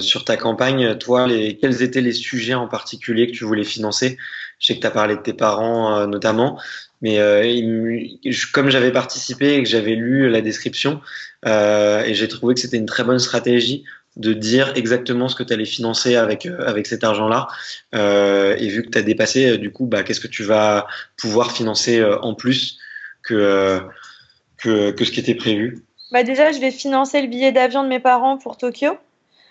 [0.00, 4.18] sur ta campagne, toi, les, quels étaient les sujets en particulier que tu voulais financer?
[4.58, 6.60] Je sais que tu as parlé de tes parents euh, notamment,
[7.02, 8.00] mais euh,
[8.52, 11.00] comme j'avais participé et que j'avais lu la description,
[11.46, 13.84] euh, et j'ai trouvé que c'était une très bonne stratégie
[14.16, 17.48] de dire exactement ce que tu allais financer avec, avec cet argent-là.
[17.92, 20.86] et vu que tu as dépassé, du coup, bah, qu'est-ce que tu vas
[21.16, 22.78] pouvoir financer en plus
[23.24, 23.80] que,
[24.56, 25.82] que, que ce qui était prévu?
[26.12, 28.96] Bah Déjà, je vais financer le billet d'avion de mes parents pour Tokyo.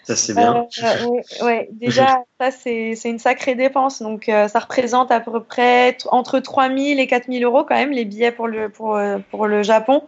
[0.03, 0.67] Ça, c'est bien.
[0.83, 4.01] Euh, ouais, Déjà, ça, c'est une sacrée dépense.
[4.01, 7.75] Donc, euh, ça représente à peu près entre 3 000 et 4 000 euros quand
[7.75, 10.03] même, les billets pour le, pour, euh, pour le Japon.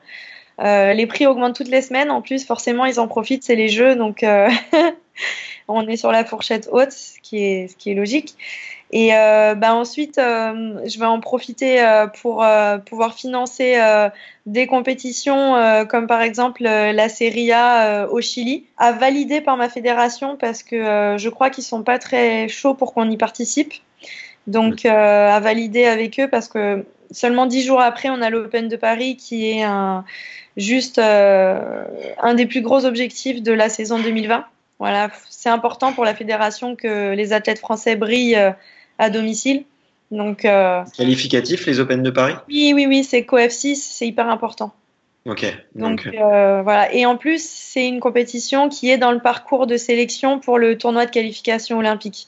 [0.60, 2.12] les prix augmentent toutes les semaines.
[2.12, 3.95] En plus, forcément, ils en profitent, c'est les jeux.
[3.95, 4.25] Donc,
[5.67, 8.36] on est sur la fourchette haute, ce qui est, ce qui est logique.
[8.91, 12.45] Et euh, bah ensuite, euh, je vais en profiter euh, pour
[12.85, 13.77] pouvoir financer
[14.45, 15.55] des compétitions
[15.89, 21.15] comme par exemple la Serie A au Chili, à valider par ma fédération parce que
[21.17, 23.73] je crois qu'ils sont pas très chauds pour qu'on y participe.
[24.47, 28.75] Donc à valider avec eux parce que seulement dix jours après, on a l'Open de
[28.75, 30.05] Paris qui est un,
[30.57, 34.45] juste un des plus gros objectifs de la saison 2020.
[34.79, 38.53] Voilà, c'est important pour la fédération que les athlètes français brillent
[38.97, 39.63] à domicile.
[40.11, 42.35] Donc, euh, Qualificatif, les Open de Paris?
[42.47, 44.73] Oui, oui, oui, c'est COF6, c'est hyper important.
[45.25, 45.45] Ok.
[45.73, 46.93] Donc, euh, voilà.
[46.93, 50.77] Et en plus, c'est une compétition qui est dans le parcours de sélection pour le
[50.77, 52.27] tournoi de qualification olympique.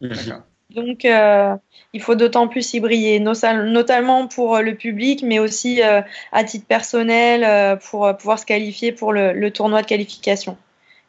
[0.00, 0.42] Mhm.
[0.70, 1.54] Donc, euh,
[1.92, 7.78] il faut d'autant plus y briller, notamment pour le public, mais aussi à titre personnel,
[7.78, 10.56] pour pouvoir se qualifier pour le, tournoi de qualification,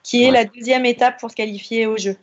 [0.06, 2.16] qui est la deuxième étape pour se qualifier au jeu.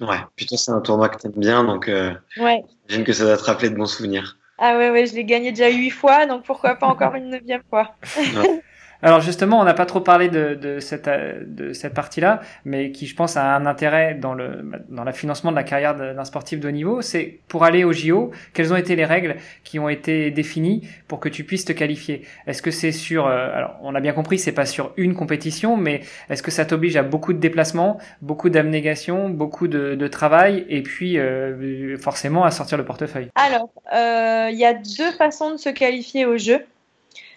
[0.00, 2.62] Ouais, putain, c'est un tournoi que t'aimes bien, donc euh, ouais.
[2.86, 4.36] j'imagine que ça va te rappeler de bons souvenirs.
[4.58, 7.62] Ah ouais, ouais, je l'ai gagné déjà huit fois, donc pourquoi pas encore une neuvième
[7.70, 7.94] fois.
[9.04, 11.10] Alors justement, on n'a pas trop parlé de, de cette,
[11.54, 15.50] de cette partie-là, mais qui, je pense, a un intérêt dans le dans le financement
[15.50, 17.02] de la carrière d'un sportif de haut niveau.
[17.02, 21.20] C'est pour aller au JO, quelles ont été les règles qui ont été définies pour
[21.20, 22.22] que tu puisses te qualifier?
[22.46, 25.76] Est-ce que c'est sur, euh, alors on a bien compris, c'est pas sur une compétition,
[25.76, 30.64] mais est-ce que ça t'oblige à beaucoup de déplacements, beaucoup d'abnégation, beaucoup de, de, travail,
[30.70, 33.28] et puis euh, forcément à sortir le portefeuille?
[33.34, 36.64] Alors, euh, il y a deux façons de se qualifier au jeu.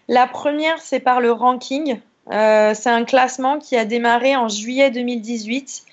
[0.08, 2.00] La première, c'est par le ranking.
[2.32, 5.84] Euh, c'est un classement qui a démarré en juillet 2018.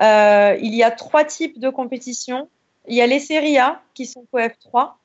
[0.00, 2.48] Euh, il y a trois types de compétitions.
[2.86, 4.98] Il y a les séries A qui sont COF 3,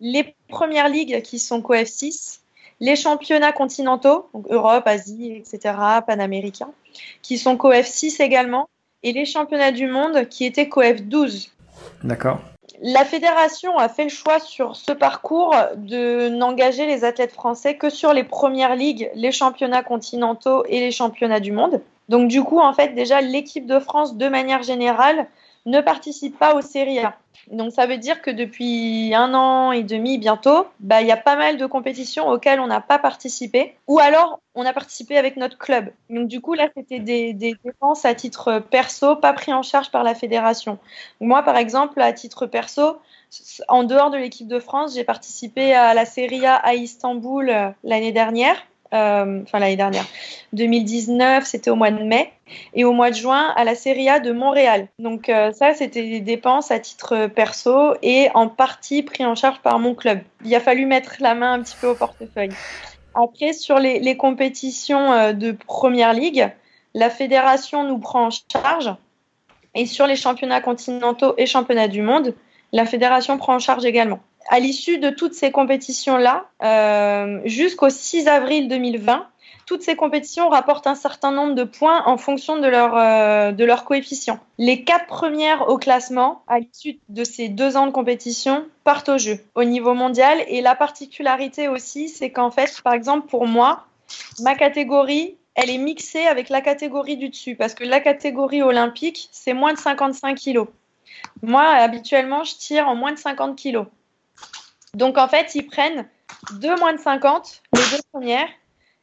[0.00, 2.40] les premières ligues qui sont COF 6,
[2.80, 5.74] les championnats continentaux, donc Europe, Asie, etc.,
[6.06, 6.72] panaméricains,
[7.20, 8.70] qui sont COF 6 également,
[9.02, 11.50] et les championnats du monde qui étaient COF 12.
[12.02, 12.40] D'accord.
[12.82, 17.90] La fédération a fait le choix sur ce parcours de n'engager les athlètes français que
[17.90, 21.82] sur les premières ligues, les championnats continentaux et les championnats du monde.
[22.08, 25.26] Donc du coup, en fait, déjà, l'équipe de France, de manière générale,
[25.66, 27.16] ne participe pas aux Serie A.
[27.50, 31.16] Donc ça veut dire que depuis un an et demi bientôt, bah, il y a
[31.16, 35.36] pas mal de compétitions auxquelles on n'a pas participé, ou alors on a participé avec
[35.36, 35.90] notre club.
[36.10, 40.04] Donc du coup là c'était des, dépenses à titre perso, pas pris en charge par
[40.04, 40.78] la fédération.
[41.20, 42.98] Moi par exemple à titre perso,
[43.68, 47.70] en dehors de l'équipe de France, j'ai participé à la Serie A à Istanbul euh,
[47.84, 48.56] l'année dernière.
[48.92, 50.04] Euh, enfin l'année dernière,
[50.52, 52.32] 2019, c'était au mois de mai,
[52.74, 54.88] et au mois de juin à la Serie A de Montréal.
[54.98, 59.60] Donc euh, ça, c'était des dépenses à titre perso et en partie pris en charge
[59.60, 60.20] par mon club.
[60.44, 62.50] Il a fallu mettre la main un petit peu au portefeuille.
[63.14, 66.50] Après, sur les, compétitions euh, de Première Ligue,
[66.94, 68.94] la fédération nous prend en charge.
[69.74, 72.34] Et sur les championnats continentaux et championnats du monde,
[72.72, 74.20] la fédération prend en charge également.
[74.52, 79.28] À l'issue de toutes ces compétitions-là, euh, jusqu'au 6 avril 2020,
[79.64, 83.64] toutes ces compétitions rapportent un certain nombre de points en fonction de leur, euh, de
[83.64, 84.40] leur coefficient.
[84.58, 89.18] Les quatre premières au classement, à l'issue de ces deux ans de compétition, partent au
[89.18, 90.42] jeu au niveau mondial.
[90.48, 93.86] Et la particularité aussi, c'est qu'en fait, par exemple, pour moi,
[94.40, 99.28] ma catégorie, elle est mixée avec la catégorie du dessus, parce que la catégorie olympique,
[99.30, 100.66] c'est moins de 55 kilos.
[101.40, 103.86] Moi, habituellement, je tire en moins de 50 kilos.
[104.94, 106.06] Donc, en fait, ils prennent
[106.52, 108.48] deux moins de 50, les deux premières,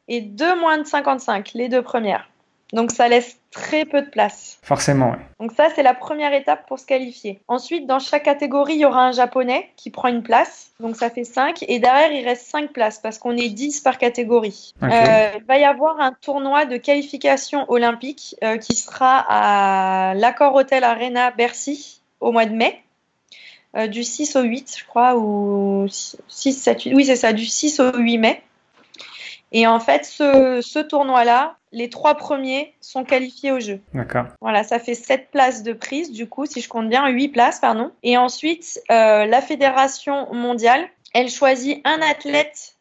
[0.08, 2.28] et deux moins de 55, les deux premières.
[2.72, 4.58] Donc ça laisse très peu de place.
[4.62, 5.18] Forcément, oui.
[5.40, 7.40] Donc ça, c'est la première étape pour se qualifier.
[7.48, 10.72] Ensuite, dans chaque catégorie, il y aura un japonais qui prend une place.
[10.78, 11.64] Donc ça fait 5.
[11.66, 14.74] Et derrière, il reste 5 places parce qu'on est 10 par catégorie.
[14.82, 20.54] Euh, il va y avoir un tournoi de qualification olympique euh, qui sera à l'Accor
[20.54, 22.82] Hotel Arena Bercy au mois de mai.
[23.76, 26.94] Euh, du 6 au 8, je crois, ou 6, 7, 8.
[26.94, 28.42] Oui, c'est ça, du 6 au 8 mai.
[29.52, 33.80] Et en fait, ce, ce tournoi-là, les trois premiers sont qualifiés au jeu.
[33.94, 34.26] D'accord.
[34.40, 37.60] Voilà, ça fait 7 places de prise, du coup, si je compte bien, 8 places,
[37.60, 37.90] pardon.
[38.02, 42.76] Et ensuite, euh, la fédération mondiale, elle choisit un athlète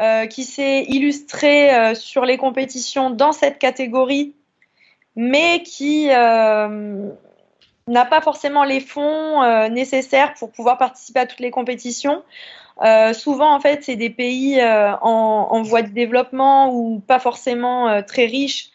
[0.00, 4.34] euh, qui s'est illustré euh, sur les compétitions dans cette catégorie,
[5.14, 6.08] mais qui
[7.86, 12.22] n'a pas forcément les fonds euh, nécessaires pour pouvoir participer à toutes les compétitions.
[12.82, 17.20] Euh, souvent, en fait, c'est des pays euh, en, en voie de développement ou pas
[17.20, 18.70] forcément euh, très riches.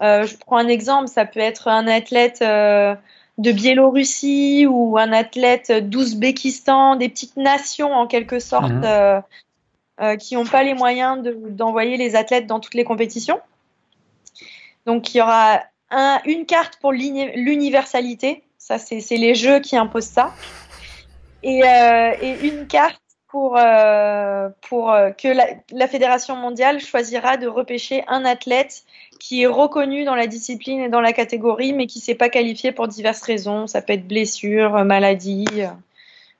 [0.00, 2.94] Euh, je prends un exemple, ça peut être un athlète euh,
[3.38, 8.82] de Biélorussie ou un athlète d'Ouzbékistan, des petites nations en quelque sorte Mhm.
[8.84, 9.20] euh,
[10.00, 13.38] euh, qui n'ont pas les moyens de- d'envoyer les athlètes dans toutes les compétitions.
[14.86, 18.42] Donc, il y aura un- une carte pour l'uni- l'universalité.
[18.66, 20.32] Ça, c'est les jeux qui imposent ça.
[21.42, 22.98] Et, euh, et une carte
[23.28, 28.84] pour, euh, pour euh, que la, la Fédération mondiale choisira de repêcher un athlète
[29.20, 32.30] qui est reconnu dans la discipline et dans la catégorie, mais qui ne s'est pas
[32.30, 33.66] qualifié pour diverses raisons.
[33.66, 35.44] Ça peut être blessure, maladie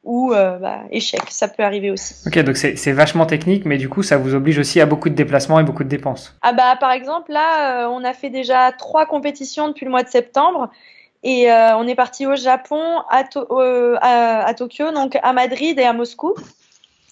[0.03, 1.21] ou euh, bah, échec.
[1.29, 2.15] Ça peut arriver aussi.
[2.27, 5.11] Ok, donc c'est c'est vachement technique, mais du coup, ça vous oblige aussi à beaucoup
[5.11, 6.35] de déplacements et beaucoup de dépenses.
[6.41, 10.03] Ah bah par exemple là, euh, on a fait déjà trois compétitions depuis le mois
[10.03, 10.71] de septembre
[11.25, 13.03] et euh, on est parti au Japon,
[13.35, 16.35] euh, à, Tokyo, donc à Madrid et à Moscou.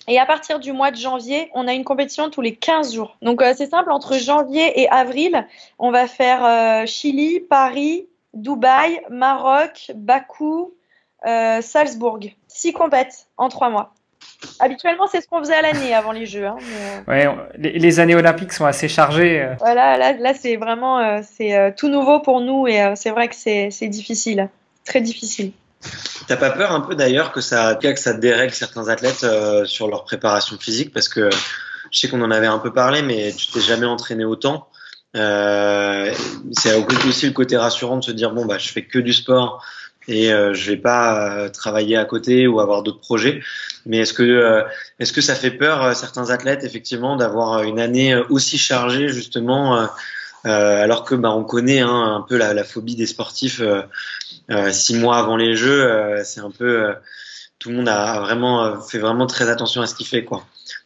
[0.07, 3.17] Et à partir du mois de janvier, on a une compétition tous les 15 jours.
[3.23, 5.47] Donc euh, c'est simple, entre janvier et avril,
[5.79, 10.75] on va faire Chili, Paris, Dubaï, Maroc, Bakou,
[11.25, 12.21] Salzbourg.
[12.49, 13.95] Six compètes en trois mois.
[14.59, 16.47] Habituellement, c'est ce qu'on faisait à l'année avant les Jeux.
[16.47, 19.41] hein, mais, euh, Ouais, on- les, les années olympiques sont assez chargées.
[19.43, 19.55] euh.
[19.61, 23.11] voilà, là, là c'est vraiment euh, c'est euh, tout nouveau pour nous et euh, c'est
[23.11, 24.49] vrai que c'est c'est difficile,
[24.85, 25.53] très difficile.
[26.29, 29.89] T'as pas peur un peu d'ailleurs que ça, que ça dérègle certains athlètes euh, sur
[29.89, 30.93] leur préparation physique?
[30.93, 31.29] Parce que
[31.91, 34.69] je sais qu'on en avait un peu parlé, mais tu t'es jamais entraîné autant.
[35.17, 36.13] Euh,
[36.53, 36.75] c'est
[37.07, 39.63] aussi le côté rassurant de se dire bon bah je fais que du sport
[40.09, 43.41] et euh, je vais pas euh, travailler à côté ou avoir d'autres projets.
[43.87, 44.63] Mais est-ce que euh,
[44.99, 49.09] est-ce que ça fait peur euh, certains athlètes effectivement d'avoir une année euh, aussi chargée
[49.09, 49.87] justement euh,
[50.47, 53.83] euh, alors que bah, on connaît hein, un peu la, la phobie des sportifs euh,
[54.51, 56.93] euh, six mois avant les Jeux, euh, c'est un peu euh,
[57.59, 60.45] tout le monde a vraiment euh, fait vraiment très attention à ce qu'il fait quoi.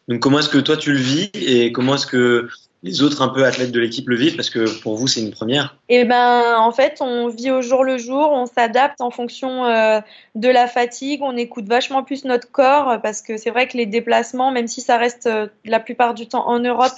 [0.08, 2.48] Donc comment est-ce que toi tu le vis et comment est-ce que
[2.86, 5.32] les autres un peu athlètes de l'équipe le vivent parce que pour vous c'est une
[5.32, 5.76] première.
[5.88, 10.00] Et ben en fait, on vit au jour le jour, on s'adapte en fonction euh,
[10.36, 13.86] de la fatigue, on écoute vachement plus notre corps parce que c'est vrai que les
[13.86, 16.92] déplacements, même si ça reste euh, la plupart du temps en Europe,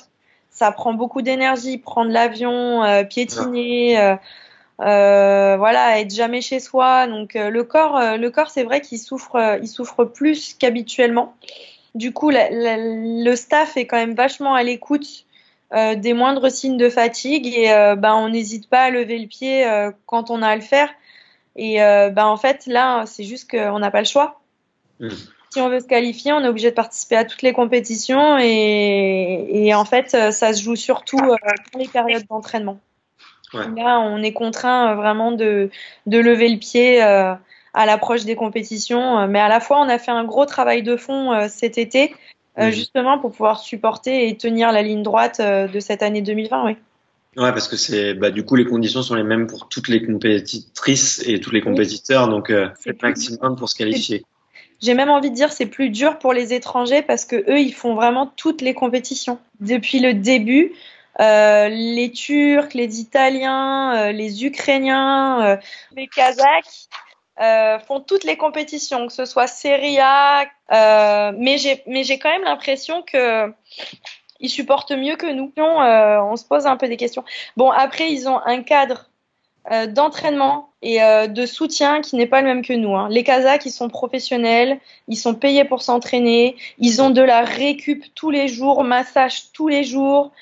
[0.50, 4.16] ça prend beaucoup d'énergie, prendre l'avion, euh, piétiner.
[4.78, 7.06] voilà, être jamais chez soi.
[7.06, 11.34] Donc le corps, le corps, c'est vrai qu'il souffre, il souffre plus qu'habituellement.
[11.94, 15.24] Du coup, la- la- le staff est quand même vachement à l'écoute
[15.74, 19.26] euh, des moindres signes de fatigue et euh, ben on n'hésite pas à lever le
[19.26, 20.88] pied euh, quand on a à le faire.
[21.56, 24.40] Et ben en fait là, c'est juste qu'on n'a pas le choix.
[25.00, 25.08] Mm.
[25.50, 29.48] Si on veut se qualifier, on est obligé de participer à toutes les compétitions et,
[29.50, 31.36] et en fait, ça se joue surtout dans
[31.76, 32.78] les périodes d'entraînement.
[33.54, 33.64] Ouais.
[33.76, 35.70] Là, on est contraint vraiment de,
[36.06, 37.40] de lever le pied à
[37.74, 39.26] l'approche des compétitions.
[39.26, 42.14] Mais à la fois, on a fait un gros travail de fond cet été,
[42.58, 46.64] euh, justement pour pouvoir supporter et tenir la ligne droite euh, de cette année 2020.
[46.66, 46.76] Oui.
[47.36, 50.04] Ouais parce que c'est bah du coup les conditions sont les mêmes pour toutes les
[50.04, 54.24] compétitrices et tous les compétiteurs donc euh, C'est faites plus- maximum pour se qualifier.
[54.80, 57.74] J'ai même envie de dire c'est plus dur pour les étrangers parce que eux ils
[57.74, 60.72] font vraiment toutes les compétitions depuis le début.
[61.20, 65.58] Euh, les Turcs, les Italiens, euh, les Ukrainiens,
[65.96, 66.88] les Kazakhs,
[67.40, 72.18] euh, font toutes les compétitions, que ce soit Serie A, euh, mais j'ai mais j'ai
[72.18, 73.52] quand même l'impression que
[74.40, 75.52] ils supportent mieux que nous.
[75.58, 77.24] Euh, on se pose un peu des questions.
[77.56, 79.06] Bon, après, ils ont un cadre
[79.88, 82.96] d'entraînement et de soutien qui n'est pas le même que nous.
[82.96, 83.08] Hein.
[83.10, 88.02] Les Kazakhs, ils sont professionnels, ils sont payés pour s'entraîner, ils ont de la récup
[88.14, 90.32] tous les jours, massage tous les jours.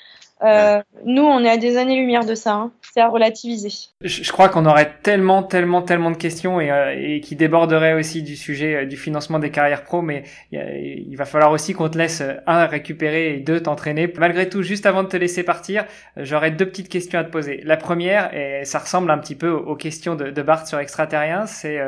[0.43, 2.53] Euh, nous, on est à des années-lumière de ça.
[2.53, 2.71] Hein.
[2.81, 3.69] C'est à relativiser.
[4.01, 8.21] Je, crois qu'on aurait tellement, tellement, tellement de questions et, euh, et qui déborderaient aussi
[8.21, 11.97] du sujet euh, du financement des carrières pro, mais il, va falloir aussi qu'on te
[11.97, 14.11] laisse un récupérer et deux t'entraîner.
[14.17, 15.85] Malgré tout, juste avant de te laisser partir,
[16.15, 17.61] j'aurais deux petites questions à te poser.
[17.63, 21.47] La première, et ça ressemble un petit peu aux questions de, de Bart sur extraterrien,
[21.47, 21.79] c'est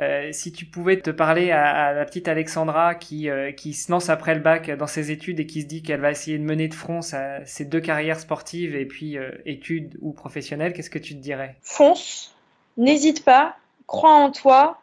[0.00, 4.08] euh, si tu pouvais te parler à, à la petite Alexandra qui qui se lance
[4.08, 6.68] après le bac dans ses études et qui se dit qu'elle va essayer de mener
[6.68, 10.98] de front sa, ses deux carrières sportive et puis euh, études ou professionnelles, qu'est-ce que
[10.98, 11.56] tu te dirais?
[11.62, 12.34] Fonce,
[12.76, 14.80] n'hésite pas, crois en toi,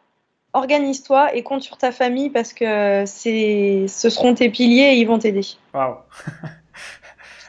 [0.52, 5.06] organise-toi et compte sur ta famille parce que c'est, ce seront tes piliers et ils
[5.06, 5.42] vont t'aider.
[5.74, 5.96] Waouh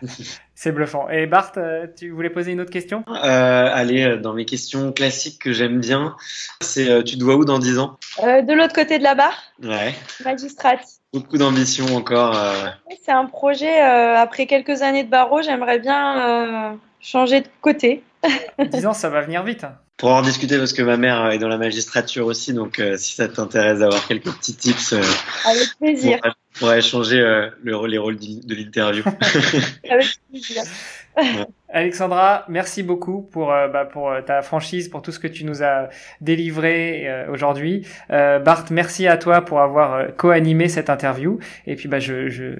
[0.55, 1.07] C'est bluffant.
[1.09, 3.03] Et Bart, euh, tu voulais poser une autre question?
[3.07, 3.13] Euh,
[3.71, 6.15] Allez, dans mes questions classiques que j'aime bien,
[6.61, 7.97] c'est tu te vois où dans 10 ans?
[8.21, 9.93] De l'autre côté de la barre Ouais.
[10.25, 10.81] Magistrate.
[11.13, 12.35] Beaucoup d'ambition encore.
[12.35, 12.67] Euh.
[13.01, 18.03] C'est un projet, euh, après quelques années de barreau, j'aimerais bien euh, changer de côté.
[18.71, 19.65] Disons, ça va venir vite.
[19.97, 23.27] Pour en discuter, parce que ma mère est dans la magistrature aussi, donc si ça
[23.27, 24.93] t'intéresse d'avoir quelques petits tips.
[24.93, 26.19] Avec plaisir.
[26.23, 29.03] On pourrait changer le, les rôles de l'interview.
[29.89, 30.63] Avec plaisir.
[31.69, 35.43] Alexandra, merci beaucoup pour, euh, bah, pour euh, ta franchise, pour tout ce que tu
[35.43, 35.89] nous as
[36.21, 37.85] délivré euh, aujourd'hui.
[38.09, 41.39] Bart, merci à toi pour avoir co-animé cette interview.
[41.65, 42.53] Et puis bah, je, je,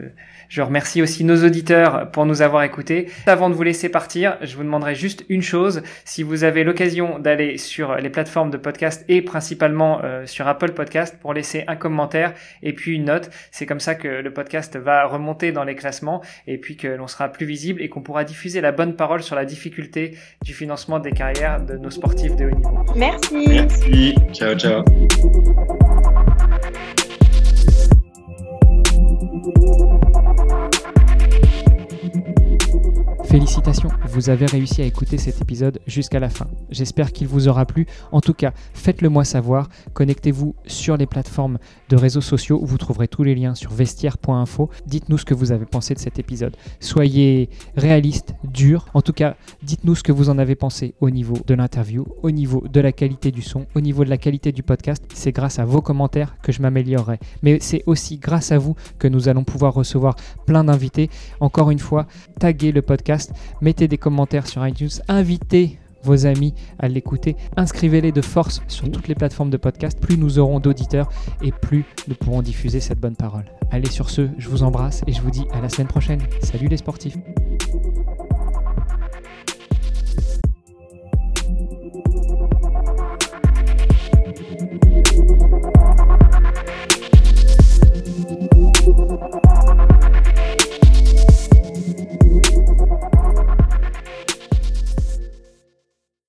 [0.50, 3.10] je remercie aussi nos auditeurs pour nous avoir écoutés.
[3.26, 5.82] Avant de vous laisser partir, je vous demanderai juste une chose.
[6.06, 11.18] Si vous avez l'occasion d'aller sur les plateformes de podcast et principalement sur Apple Podcast
[11.20, 12.34] pour laisser un commentaire
[12.64, 16.22] et puis une note, c'est comme ça que le podcast va remonter dans les classements
[16.48, 19.36] et puis que l'on sera plus visible et qu'on pourra diffuser la bonne parole sur
[19.36, 22.86] la difficulté du financement des carrières de nos sportifs de haut niveau.
[22.96, 23.46] Merci.
[23.48, 24.16] Merci.
[24.34, 24.84] Ciao, ciao.
[34.10, 36.48] Vous avez réussi à écouter cet épisode jusqu'à la fin.
[36.70, 37.88] J'espère qu'il vous aura plu.
[38.12, 39.70] En tout cas, faites-le moi savoir.
[39.94, 41.58] Connectez-vous sur les plateformes
[41.90, 42.60] de réseaux sociaux.
[42.64, 44.70] Vous trouverez tous les liens sur vestiaire.info.
[44.86, 46.56] Dites-nous ce que vous avez pensé de cet épisode.
[46.80, 48.86] Soyez réaliste, dur.
[48.94, 52.32] En tout cas, dites-nous ce que vous en avez pensé au niveau de l'interview, au
[52.32, 55.04] niveau de la qualité du son, au niveau de la qualité du podcast.
[55.14, 57.20] C'est grâce à vos commentaires que je m'améliorerai.
[57.42, 61.10] Mais c'est aussi grâce à vous que nous allons pouvoir recevoir plein d'invités.
[61.40, 62.08] Encore une fois,
[62.40, 67.36] taguez le podcast mettez des commentaires sur iTunes, invitez vos amis à l'écouter.
[67.56, 70.00] Inscrivez-les de force sur toutes les plateformes de podcast.
[70.00, 71.10] Plus nous aurons d'auditeurs
[71.42, 73.46] et plus nous pourrons diffuser cette bonne parole.
[73.72, 76.22] Allez sur ce, je vous embrasse et je vous dis à la semaine prochaine.
[76.42, 77.18] Salut les sportifs.